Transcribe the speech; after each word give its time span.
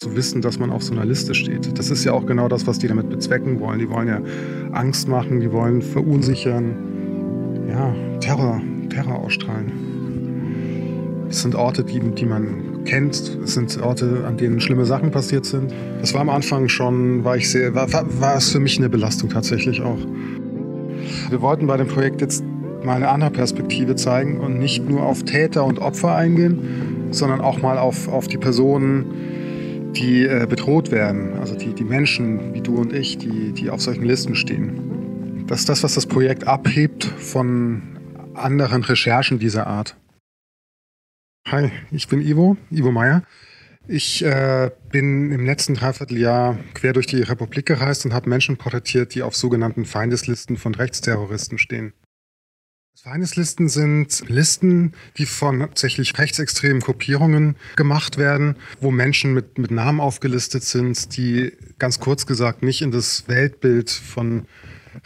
zu 0.00 0.14
wissen, 0.14 0.42
dass 0.42 0.60
man 0.60 0.70
auf 0.70 0.84
so 0.84 0.92
einer 0.92 1.04
Liste 1.04 1.34
steht. 1.34 1.76
Das 1.76 1.90
ist 1.90 2.04
ja 2.04 2.12
auch 2.12 2.24
genau 2.24 2.46
das, 2.46 2.68
was 2.68 2.78
die 2.78 2.86
damit 2.86 3.10
bezwecken 3.10 3.58
wollen. 3.58 3.80
Die 3.80 3.90
wollen 3.90 4.06
ja 4.06 4.20
Angst 4.70 5.08
machen, 5.08 5.40
die 5.40 5.50
wollen 5.50 5.82
verunsichern, 5.82 7.66
ja, 7.68 7.92
Terror, 8.20 8.62
Terror 8.90 9.16
ausstrahlen. 9.16 11.26
Es 11.28 11.42
sind 11.42 11.56
Orte, 11.56 11.82
die, 11.82 11.98
die 11.98 12.26
man 12.26 12.84
kennt. 12.84 13.38
Es 13.42 13.54
sind 13.54 13.76
Orte, 13.82 14.24
an 14.24 14.36
denen 14.36 14.60
schlimme 14.60 14.84
Sachen 14.84 15.10
passiert 15.10 15.46
sind. 15.46 15.74
Das 16.00 16.14
war 16.14 16.20
am 16.20 16.30
Anfang 16.30 16.68
schon, 16.68 17.24
war 17.24 17.36
ich 17.36 17.50
sehr, 17.50 17.74
war, 17.74 17.92
war, 17.92 18.06
war 18.20 18.36
es 18.36 18.52
für 18.52 18.60
mich 18.60 18.78
eine 18.78 18.88
Belastung 18.88 19.30
tatsächlich 19.30 19.80
auch. 19.80 19.98
Wir 21.28 21.42
wollten 21.42 21.66
bei 21.66 21.76
dem 21.76 21.88
Projekt 21.88 22.20
jetzt 22.20 22.44
mal 22.84 22.94
eine 22.94 23.08
andere 23.08 23.32
Perspektive 23.32 23.96
zeigen 23.96 24.38
und 24.38 24.60
nicht 24.60 24.88
nur 24.88 25.02
auf 25.02 25.24
Täter 25.24 25.64
und 25.64 25.80
Opfer 25.80 26.14
eingehen, 26.14 27.08
sondern 27.10 27.40
auch 27.40 27.62
mal 27.62 27.78
auf, 27.78 28.06
auf 28.06 28.28
die 28.28 28.38
Personen, 28.38 29.37
die 29.98 30.24
äh, 30.24 30.46
bedroht 30.48 30.90
werden, 30.90 31.38
also 31.38 31.56
die, 31.56 31.74
die 31.74 31.84
Menschen 31.84 32.54
wie 32.54 32.60
du 32.60 32.76
und 32.76 32.92
ich, 32.92 33.18
die, 33.18 33.52
die 33.52 33.70
auf 33.70 33.80
solchen 33.80 34.04
Listen 34.04 34.34
stehen. 34.34 35.44
Das 35.46 35.60
ist 35.60 35.68
das, 35.68 35.82
was 35.82 35.94
das 35.94 36.06
Projekt 36.06 36.46
abhebt 36.46 37.04
von 37.04 37.82
anderen 38.34 38.84
Recherchen 38.84 39.38
dieser 39.38 39.66
Art. 39.66 39.96
Hi, 41.48 41.70
ich 41.90 42.08
bin 42.08 42.20
Ivo, 42.20 42.56
Ivo 42.70 42.92
Meyer. 42.92 43.22
Ich 43.86 44.22
äh, 44.22 44.70
bin 44.90 45.32
im 45.32 45.46
letzten 45.46 45.74
Dreivierteljahr 45.74 46.58
quer 46.74 46.92
durch 46.92 47.06
die 47.06 47.22
Republik 47.22 47.64
gereist 47.66 48.04
und 48.04 48.12
habe 48.12 48.28
Menschen 48.28 48.58
porträtiert, 48.58 49.14
die 49.14 49.22
auf 49.22 49.34
sogenannten 49.34 49.86
Feindeslisten 49.86 50.58
von 50.58 50.74
Rechtsterroristen 50.74 51.56
stehen. 51.56 51.94
Feindeslisten 53.04 53.68
sind 53.68 54.28
Listen, 54.28 54.92
die 55.18 55.26
von 55.26 55.62
hauptsächlich 55.62 56.18
rechtsextremen 56.18 56.80
Gruppierungen 56.80 57.54
gemacht 57.76 58.18
werden, 58.18 58.56
wo 58.80 58.90
Menschen 58.90 59.34
mit, 59.34 59.56
mit 59.56 59.70
Namen 59.70 60.00
aufgelistet 60.00 60.64
sind, 60.64 61.16
die 61.16 61.52
ganz 61.78 62.00
kurz 62.00 62.26
gesagt 62.26 62.64
nicht 62.64 62.82
in 62.82 62.90
das 62.90 63.28
Weltbild 63.28 63.88
von 63.88 64.46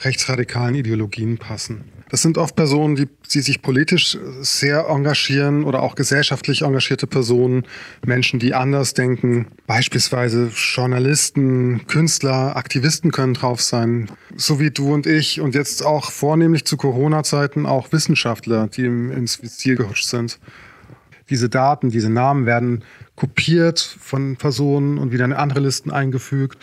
rechtsradikalen 0.01 0.75
Ideologien 0.75 1.37
passen. 1.37 1.85
Das 2.13 2.21
sind 2.21 2.37
oft 2.37 2.55
Personen, 2.57 2.95
die, 2.95 3.09
die 3.33 3.41
sich 3.41 3.63
politisch 3.63 4.19
sehr 4.43 4.85
engagieren 4.91 5.65
oder 5.65 5.83
auch 5.83 5.95
gesellschaftlich 5.95 6.61
engagierte 6.61 7.07
Personen, 7.07 7.65
Menschen, 8.05 8.39
die 8.39 8.53
anders 8.53 8.93
denken. 8.93 9.47
Beispielsweise 9.67 10.51
Journalisten, 10.55 11.87
Künstler, 11.87 12.55
Aktivisten 12.55 13.13
können 13.13 13.33
drauf 13.33 13.63
sein, 13.63 14.11
so 14.37 14.61
wie 14.61 14.71
du 14.71 14.93
und 14.93 15.07
ich 15.07 15.41
und 15.41 15.55
jetzt 15.55 15.83
auch 15.87 16.11
vornehmlich 16.11 16.67
zu 16.67 16.77
Corona-Zeiten 16.77 17.65
auch 17.65 17.93
Wissenschaftler, 17.93 18.67
die 18.67 18.85
ins 18.85 19.41
Ziel 19.57 19.77
gerutscht 19.77 20.05
sind. 20.05 20.39
Diese 21.31 21.49
Daten, 21.49 21.89
diese 21.89 22.11
Namen 22.11 22.45
werden 22.45 22.85
kopiert 23.17 23.81
von 23.81 24.37
Personen 24.37 24.99
und 24.99 25.13
wieder 25.13 25.25
in 25.25 25.33
andere 25.33 25.61
Listen 25.61 25.91
eingefügt. 25.91 26.59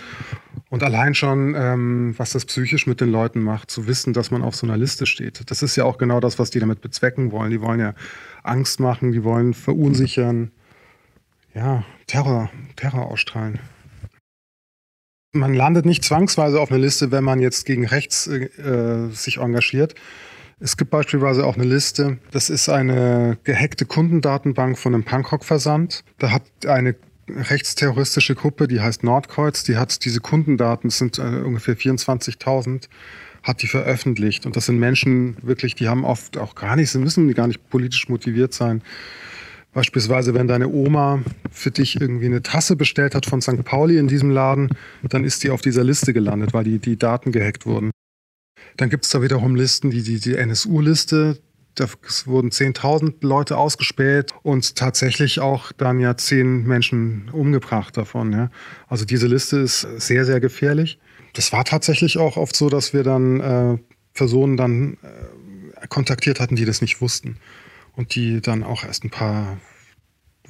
Und 0.69 0.83
allein 0.83 1.15
schon, 1.15 1.55
ähm, 1.57 2.13
was 2.17 2.31
das 2.31 2.45
psychisch 2.45 2.85
mit 2.85 3.01
den 3.01 3.11
Leuten 3.11 3.41
macht, 3.41 3.71
zu 3.71 3.87
wissen, 3.87 4.13
dass 4.13 4.29
man 4.29 4.43
auf 4.43 4.55
so 4.55 4.67
einer 4.67 4.77
Liste 4.77 5.07
steht. 5.07 5.49
Das 5.49 5.63
ist 5.63 5.75
ja 5.75 5.83
auch 5.83 5.97
genau 5.97 6.19
das, 6.19 6.37
was 6.37 6.51
die 6.51 6.59
damit 6.59 6.81
bezwecken 6.81 7.31
wollen. 7.31 7.49
Die 7.49 7.61
wollen 7.61 7.79
ja 7.79 7.95
Angst 8.43 8.79
machen, 8.79 9.11
die 9.11 9.23
wollen 9.23 9.55
verunsichern, 9.55 10.51
ja, 11.55 11.83
Terror, 12.05 12.51
Terror 12.75 13.07
ausstrahlen. 13.07 13.59
Man 15.31 15.53
landet 15.53 15.85
nicht 15.85 16.03
zwangsweise 16.03 16.59
auf 16.59 16.71
einer 16.71 16.79
Liste, 16.79 17.11
wenn 17.11 17.23
man 17.23 17.39
jetzt 17.39 17.65
gegen 17.65 17.85
rechts 17.85 18.27
äh, 18.27 19.09
sich 19.11 19.37
engagiert. 19.37 19.95
Es 20.59 20.75
gibt 20.75 20.91
beispielsweise 20.91 21.45
auch 21.45 21.55
eine 21.55 21.65
Liste, 21.65 22.17
das 22.31 22.49
ist 22.49 22.67
eine 22.67 23.37
gehackte 23.43 23.85
Kundendatenbank 23.85 24.77
von 24.77 24.93
einem 24.93 25.03
Punkrock-Versand. 25.03 26.03
Da 26.17 26.31
hat 26.31 26.43
eine 26.67 26.95
rechtsterroristische 27.35 28.35
Gruppe, 28.35 28.67
die 28.67 28.81
heißt 28.81 29.03
Nordkreuz, 29.03 29.63
die 29.63 29.77
hat 29.77 30.03
diese 30.05 30.19
Kundendaten, 30.19 30.89
das 30.89 30.97
sind 30.97 31.19
äh, 31.19 31.21
ungefähr 31.21 31.77
24.000, 31.77 32.89
hat 33.43 33.61
die 33.61 33.67
veröffentlicht. 33.67 34.45
Und 34.45 34.55
das 34.55 34.65
sind 34.65 34.79
Menschen 34.79 35.37
wirklich, 35.41 35.75
die 35.75 35.87
haben 35.87 36.03
oft 36.03 36.37
auch 36.37 36.55
gar 36.55 36.75
nicht, 36.75 36.89
sie 36.89 36.99
müssen 36.99 37.33
gar 37.33 37.47
nicht 37.47 37.69
politisch 37.69 38.09
motiviert 38.09 38.53
sein. 38.53 38.81
Beispielsweise, 39.71 40.33
wenn 40.33 40.47
deine 40.47 40.67
Oma 40.67 41.21
für 41.51 41.69
dich 41.69 42.01
irgendwie 42.01 42.25
eine 42.25 42.41
Tasse 42.41 42.75
bestellt 42.75 43.13
hat 43.13 43.27
von 43.27 43.41
St. 43.41 43.63
Pauli 43.63 43.97
in 43.97 44.07
diesem 44.07 44.31
Laden, 44.31 44.69
dann 45.03 45.23
ist 45.23 45.43
die 45.43 45.51
auf 45.51 45.61
dieser 45.61 45.83
Liste 45.83 46.11
gelandet, 46.11 46.53
weil 46.53 46.63
die, 46.63 46.79
die 46.79 46.97
Daten 46.97 47.31
gehackt 47.31 47.65
wurden. 47.65 47.91
Dann 48.77 48.89
gibt 48.89 49.05
es 49.05 49.11
da 49.11 49.21
wiederum 49.21 49.55
Listen, 49.55 49.91
die, 49.91 50.01
die, 50.01 50.19
die 50.19 50.35
NSU-Liste. 50.35 51.37
Da 51.79 51.87
wurden 52.25 52.49
10.000 52.49 53.15
Leute 53.21 53.57
ausgespäht 53.57 54.33
und 54.43 54.75
tatsächlich 54.75 55.39
auch 55.39 55.71
dann 55.71 55.99
ja 55.99 56.17
zehn 56.17 56.63
Menschen 56.63 57.29
umgebracht 57.31 57.95
davon. 57.95 58.33
Ja. 58.33 58.51
Also 58.87 59.05
diese 59.05 59.27
Liste 59.27 59.59
ist 59.59 59.81
sehr, 59.97 60.25
sehr 60.25 60.39
gefährlich. 60.39 60.99
Das 61.33 61.53
war 61.53 61.63
tatsächlich 61.63 62.17
auch 62.17 62.37
oft 62.37 62.55
so, 62.55 62.69
dass 62.69 62.93
wir 62.93 63.03
dann 63.03 63.39
äh, 63.39 63.77
Personen 64.13 64.57
dann 64.57 64.97
äh, 65.01 65.87
kontaktiert 65.87 66.39
hatten, 66.39 66.55
die 66.55 66.65
das 66.65 66.81
nicht 66.81 67.01
wussten 67.01 67.37
und 67.95 68.15
die 68.15 68.41
dann 68.41 68.63
auch 68.63 68.83
erst 68.83 69.03
ein 69.03 69.09
paar 69.09 69.57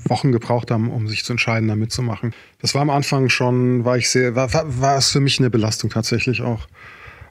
Wochen 0.05 0.31
gebraucht 0.31 0.71
haben, 0.71 0.89
um 0.89 1.07
sich 1.07 1.23
zu 1.23 1.33
entscheiden, 1.33 1.67
da 1.67 1.75
mitzumachen. 1.75 2.33
Das 2.59 2.73
war 2.73 2.81
am 2.81 2.89
Anfang 2.89 3.29
schon, 3.29 3.85
war 3.85 3.97
ich 3.97 4.09
sehr, 4.09 4.35
war, 4.35 4.53
war, 4.53 4.81
war 4.81 4.97
es 4.97 5.09
für 5.09 5.19
mich 5.19 5.39
eine 5.39 5.49
Belastung 5.49 5.89
tatsächlich 5.89 6.41
auch. 6.41 6.67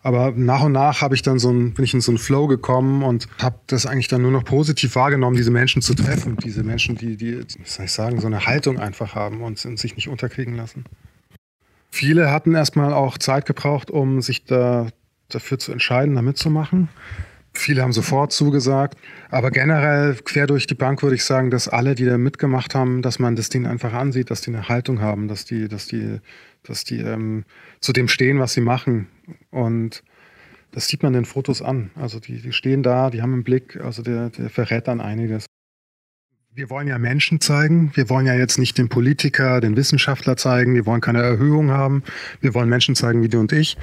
Aber 0.02 0.32
nach 0.32 0.62
und 0.62 0.72
nach 0.72 1.00
habe 1.00 1.14
ich 1.14 1.22
dann 1.22 1.38
so 1.38 1.50
ein, 1.50 1.74
bin 1.74 1.84
ich 1.84 1.94
in 1.94 2.00
so 2.00 2.10
einen 2.12 2.18
Flow 2.18 2.46
gekommen 2.46 3.02
und 3.02 3.28
habe 3.38 3.58
das 3.66 3.86
eigentlich 3.86 4.08
dann 4.08 4.22
nur 4.22 4.30
noch 4.30 4.44
positiv 4.44 4.94
wahrgenommen, 4.94 5.36
diese 5.36 5.50
Menschen 5.50 5.82
zu 5.82 5.94
treffen. 5.94 6.36
Diese 6.36 6.62
Menschen, 6.62 6.96
die, 6.96 7.16
die, 7.16 7.40
was 7.40 7.74
soll 7.74 7.84
ich 7.86 7.92
sagen, 7.92 8.20
so 8.20 8.26
eine 8.26 8.46
Haltung 8.46 8.78
einfach 8.78 9.14
haben 9.14 9.42
und, 9.42 9.58
sich 9.58 9.96
nicht 9.96 10.08
unterkriegen 10.08 10.54
lassen. 10.54 10.84
Viele 11.90 12.30
hatten 12.30 12.54
erstmal 12.54 12.92
auch 12.92 13.18
Zeit 13.18 13.46
gebraucht, 13.46 13.90
um 13.90 14.20
sich 14.20 14.44
da, 14.44 14.88
dafür 15.28 15.58
zu 15.58 15.72
entscheiden, 15.72 16.14
da 16.14 16.22
mitzumachen. 16.22 16.88
Viele 17.54 17.82
haben 17.82 17.92
sofort 17.92 18.32
zugesagt. 18.32 18.96
Aber 19.30 19.50
generell 19.50 20.14
quer 20.24 20.46
durch 20.46 20.66
die 20.66 20.74
Bank 20.74 21.02
würde 21.02 21.16
ich 21.16 21.24
sagen, 21.24 21.50
dass 21.50 21.68
alle, 21.68 21.94
die 21.94 22.04
da 22.04 22.18
mitgemacht 22.18 22.74
haben, 22.74 23.02
dass 23.02 23.18
man 23.18 23.36
das 23.36 23.48
Ding 23.48 23.66
einfach 23.66 23.92
ansieht, 23.92 24.30
dass 24.30 24.40
die 24.40 24.50
eine 24.50 24.68
Haltung 24.68 25.00
haben, 25.00 25.28
dass 25.28 25.44
die, 25.44 25.68
dass 25.68 25.86
die, 25.86 26.20
dass 26.62 26.84
die 26.84 27.00
ähm, 27.00 27.44
zu 27.80 27.92
dem 27.92 28.08
stehen, 28.08 28.38
was 28.38 28.52
sie 28.52 28.60
machen. 28.60 29.08
Und 29.50 30.02
das 30.70 30.86
sieht 30.86 31.02
man 31.02 31.12
den 31.12 31.24
Fotos 31.24 31.62
an. 31.62 31.90
Also 31.94 32.20
die, 32.20 32.40
die 32.40 32.52
stehen 32.52 32.82
da, 32.82 33.10
die 33.10 33.22
haben 33.22 33.32
einen 33.32 33.44
Blick, 33.44 33.76
also 33.82 34.02
der, 34.02 34.30
der 34.30 34.50
verrät 34.50 34.86
dann 34.86 35.00
einiges. 35.00 35.46
Wir 36.54 36.70
wollen 36.70 36.88
ja 36.88 36.98
Menschen 36.98 37.40
zeigen. 37.40 37.92
Wir 37.94 38.08
wollen 38.10 38.26
ja 38.26 38.34
jetzt 38.34 38.58
nicht 38.58 38.78
den 38.78 38.88
Politiker, 38.88 39.60
den 39.60 39.76
Wissenschaftler 39.76 40.36
zeigen. 40.36 40.74
Wir 40.74 40.86
wollen 40.86 41.00
keine 41.00 41.22
Erhöhung 41.22 41.70
haben. 41.70 42.02
Wir 42.40 42.52
wollen 42.54 42.68
Menschen 42.68 42.96
zeigen 42.96 43.22
wie 43.22 43.28
du 43.28 43.38
und 43.38 43.52
ich. 43.52 43.76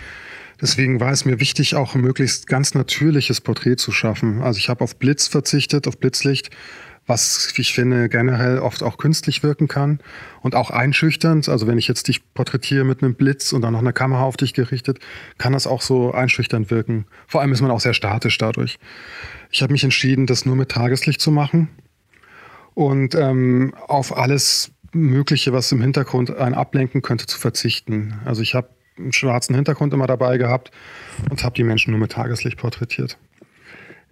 Deswegen 0.61 0.99
war 0.99 1.11
es 1.11 1.25
mir 1.25 1.39
wichtig, 1.39 1.75
auch 1.75 1.95
ein 1.95 2.01
möglichst 2.01 2.47
ganz 2.47 2.73
natürliches 2.73 3.41
Porträt 3.41 3.77
zu 3.77 3.91
schaffen. 3.91 4.41
Also 4.41 4.57
ich 4.57 4.69
habe 4.69 4.83
auf 4.83 4.97
Blitz 4.97 5.27
verzichtet, 5.27 5.87
auf 5.87 5.97
Blitzlicht, 5.97 6.49
was 7.07 7.53
ich 7.57 7.73
finde 7.73 8.09
generell 8.09 8.59
oft 8.59 8.81
auch 8.81 8.97
künstlich 8.97 9.43
wirken 9.43 9.67
kann 9.67 9.99
und 10.41 10.55
auch 10.55 10.71
einschüchternd. 10.71 11.47
Also 11.49 11.67
wenn 11.67 11.77
ich 11.77 11.87
jetzt 11.87 12.07
dich 12.07 12.33
porträtiere 12.33 12.83
mit 12.83 13.03
einem 13.03 13.15
Blitz 13.15 13.53
und 13.53 13.61
dann 13.61 13.73
noch 13.73 13.81
eine 13.81 13.93
Kamera 13.93 14.23
auf 14.23 14.37
dich 14.37 14.53
gerichtet, 14.53 14.99
kann 15.37 15.53
das 15.53 15.67
auch 15.67 15.81
so 15.81 16.13
einschüchternd 16.13 16.71
wirken. 16.71 17.05
Vor 17.27 17.41
allem 17.41 17.51
ist 17.51 17.61
man 17.61 17.71
auch 17.71 17.79
sehr 17.79 17.93
statisch 17.93 18.37
dadurch. 18.37 18.79
Ich 19.51 19.61
habe 19.61 19.73
mich 19.73 19.83
entschieden, 19.83 20.25
das 20.25 20.45
nur 20.45 20.55
mit 20.55 20.69
Tageslicht 20.69 21.21
zu 21.21 21.31
machen 21.31 21.69
und 22.73 23.13
ähm, 23.15 23.73
auf 23.87 24.17
alles 24.17 24.71
Mögliche, 24.91 25.53
was 25.53 25.71
im 25.71 25.81
Hintergrund 25.81 26.35
einen 26.35 26.55
ablenken 26.55 27.01
könnte, 27.01 27.25
zu 27.25 27.37
verzichten. 27.37 28.15
Also 28.25 28.41
ich 28.41 28.55
habe 28.55 28.69
einen 28.97 29.13
schwarzen 29.13 29.55
Hintergrund 29.55 29.93
immer 29.93 30.07
dabei 30.07 30.37
gehabt 30.37 30.71
und 31.29 31.43
habe 31.43 31.55
die 31.55 31.63
Menschen 31.63 31.91
nur 31.91 31.99
mit 31.99 32.13
Tageslicht 32.13 32.57
porträtiert. 32.57 33.17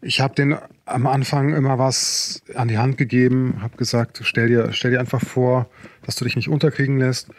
Ich 0.01 0.19
habe 0.19 0.35
denen 0.35 0.57
am 0.85 1.07
Anfang 1.07 1.53
immer 1.53 1.79
was 1.79 2.43
an 2.55 2.67
die 2.67 2.77
Hand 2.77 2.97
gegeben, 2.97 3.59
habe 3.61 3.77
gesagt, 3.77 4.19
stell 4.23 4.49
dir, 4.49 4.73
stell 4.73 4.91
dir 4.91 4.99
einfach 4.99 5.21
vor, 5.21 5.69
dass 6.05 6.15
du 6.15 6.25
dich 6.25 6.35
nicht 6.35 6.49
unterkriegen 6.49 6.99
lässt. 6.99 7.29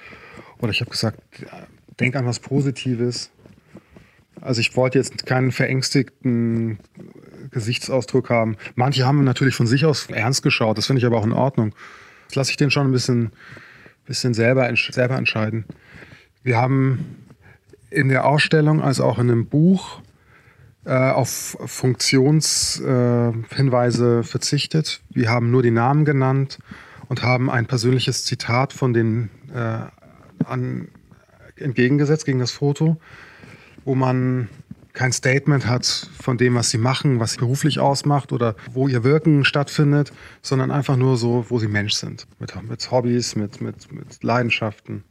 Oder 0.59 0.71
ich 0.71 0.81
habe 0.81 0.91
gesagt, 0.91 1.20
denk 2.00 2.17
an 2.17 2.25
was 2.25 2.41
Positives. 2.41 3.31
Also 4.40 4.61
ich 4.61 4.75
wollte 4.76 4.99
jetzt 4.99 5.26
keinen 5.26 5.52
verängstigten 5.52 6.79
Gesichtsausdruck 7.50 8.31
haben. 8.31 8.56
Manche 8.75 9.05
haben 9.05 9.25
natürlich 9.25 9.55
von 9.55 9.67
sich 9.67 9.85
aus 9.85 10.06
ernst 10.06 10.43
geschaut, 10.43 10.79
das 10.79 10.87
finde 10.87 11.00
ich 11.00 11.06
aber 11.06 11.19
auch 11.19 11.25
in 11.25 11.32
Ordnung. 11.32 11.75
Das 12.29 12.37
lasse 12.37 12.50
ich 12.50 12.56
den 12.56 12.70
schon 12.70 12.88
ein 12.88 12.93
bisschen, 12.93 13.31
bisschen 14.06 14.32
selber, 14.32 14.70
selber 14.75 15.17
entscheiden. 15.17 15.67
Wir 16.43 16.56
haben 16.56 17.24
in 17.94 18.08
der 18.08 18.26
Ausstellung 18.26 18.82
als 18.82 19.00
auch 19.00 19.19
in 19.19 19.31
einem 19.31 19.46
Buch 19.46 20.02
äh, 20.85 21.11
auf 21.11 21.56
Funktionshinweise 21.64 24.19
äh, 24.19 24.23
verzichtet. 24.23 25.00
Wir 25.11 25.31
haben 25.31 25.50
nur 25.50 25.62
die 25.62 25.70
Namen 25.70 26.05
genannt 26.05 26.58
und 27.08 27.23
haben 27.23 27.49
ein 27.50 27.67
persönliches 27.67 28.25
Zitat 28.25 28.73
von 28.73 28.93
den 28.93 29.31
äh, 29.55 29.79
an, 30.44 30.88
entgegengesetzt 31.56 32.26
gegen 32.26 32.41
das 32.41 32.50
Foto, 32.50 32.96
wo 33.85 33.94
man 33.94 34.49
kein 34.93 35.12
Statement 35.12 35.67
hat 35.67 36.08
von 36.20 36.37
dem, 36.38 36.55
was 36.55 36.70
sie 36.70 36.79
machen, 36.79 37.19
was 37.19 37.32
sie 37.32 37.38
beruflich 37.38 37.81
ausmacht 37.81 38.32
oder 38.32 38.55
wo 38.73 38.87
ihr 38.87 39.02
Wirken 39.05 39.44
stattfindet, 39.44 40.12
sondern 40.40 40.70
einfach 40.70 40.97
nur 40.97 41.17
so, 41.17 41.47
wo 41.49 41.58
sie 41.58 41.69
Mensch 41.69 41.94
sind. 41.94 42.26
Mit, 42.38 42.55
mit 42.62 42.90
Hobbys, 42.90 43.37
mit, 43.37 43.61
mit, 43.61 43.93
mit 43.93 44.23
Leidenschaften. 44.23 45.05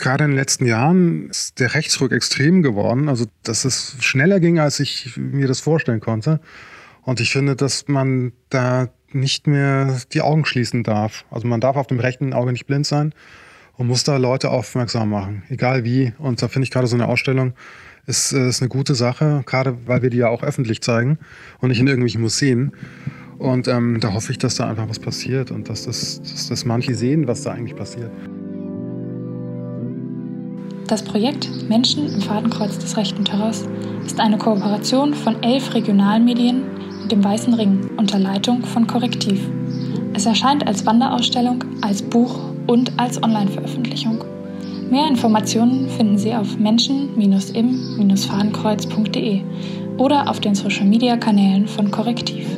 Gerade 0.00 0.24
in 0.24 0.30
den 0.30 0.36
letzten 0.36 0.66
Jahren 0.66 1.28
ist 1.30 1.60
der 1.60 1.74
Rechtsruck 1.74 2.10
extrem 2.10 2.62
geworden. 2.62 3.08
Also, 3.08 3.26
dass 3.42 3.64
es 3.64 3.96
schneller 4.00 4.40
ging, 4.40 4.58
als 4.58 4.80
ich 4.80 5.16
mir 5.16 5.46
das 5.46 5.60
vorstellen 5.60 6.00
konnte. 6.00 6.40
Und 7.02 7.20
ich 7.20 7.30
finde, 7.30 7.54
dass 7.54 7.86
man 7.86 8.32
da 8.48 8.88
nicht 9.12 9.46
mehr 9.46 10.00
die 10.12 10.22
Augen 10.22 10.44
schließen 10.44 10.82
darf. 10.82 11.24
Also 11.30 11.46
man 11.46 11.60
darf 11.60 11.76
auf 11.76 11.86
dem 11.86 12.00
rechten 12.00 12.32
Auge 12.32 12.52
nicht 12.52 12.66
blind 12.66 12.86
sein 12.86 13.12
und 13.76 13.86
muss 13.86 14.04
da 14.04 14.16
Leute 14.16 14.50
aufmerksam 14.50 15.10
machen, 15.10 15.42
egal 15.48 15.84
wie. 15.84 16.12
Und 16.18 16.42
da 16.42 16.48
finde 16.48 16.64
ich 16.64 16.70
gerade 16.70 16.86
so 16.86 16.96
eine 16.96 17.08
Ausstellung 17.08 17.54
ist, 18.06 18.32
äh, 18.32 18.48
ist 18.48 18.62
eine 18.62 18.68
gute 18.68 18.94
Sache, 18.94 19.42
gerade 19.46 19.76
weil 19.86 20.02
wir 20.02 20.10
die 20.10 20.18
ja 20.18 20.28
auch 20.28 20.42
öffentlich 20.42 20.80
zeigen 20.82 21.18
und 21.60 21.68
nicht 21.70 21.80
in 21.80 21.86
irgendwelchen 21.86 22.20
Museen. 22.20 22.72
Und 23.38 23.68
ähm, 23.68 24.00
da 24.00 24.12
hoffe 24.12 24.32
ich, 24.32 24.38
dass 24.38 24.56
da 24.56 24.68
einfach 24.68 24.88
was 24.88 24.98
passiert 24.98 25.50
und 25.50 25.68
dass 25.68 25.84
das, 25.84 26.20
dass 26.20 26.48
das 26.48 26.64
manche 26.64 26.94
sehen, 26.94 27.26
was 27.26 27.42
da 27.42 27.52
eigentlich 27.52 27.76
passiert. 27.76 28.10
Das 30.90 31.02
Projekt 31.04 31.48
Menschen 31.68 32.12
im 32.12 32.20
Fadenkreuz 32.20 32.76
des 32.76 32.96
rechten 32.96 33.24
Terrors 33.24 33.64
ist 34.04 34.18
eine 34.18 34.38
Kooperation 34.38 35.14
von 35.14 35.40
elf 35.40 35.72
Regionalmedien 35.72 36.64
mit 37.02 37.12
dem 37.12 37.22
Weißen 37.22 37.54
Ring 37.54 37.88
unter 37.96 38.18
Leitung 38.18 38.64
von 38.64 38.88
Korrektiv. 38.88 39.48
Es 40.14 40.26
erscheint 40.26 40.66
als 40.66 40.84
Wanderausstellung, 40.84 41.62
als 41.80 42.02
Buch 42.02 42.40
und 42.66 42.98
als 42.98 43.22
Online-Veröffentlichung. 43.22 44.24
Mehr 44.90 45.06
Informationen 45.06 45.88
finden 45.90 46.18
Sie 46.18 46.34
auf 46.34 46.58
menschen-im-fadenkreuz.de 46.58 49.42
oder 49.96 50.28
auf 50.28 50.40
den 50.40 50.56
Social-Media-Kanälen 50.56 51.68
von 51.68 51.92
Korrektiv. 51.92 52.48